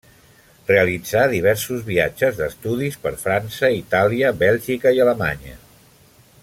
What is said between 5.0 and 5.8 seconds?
Alemanya.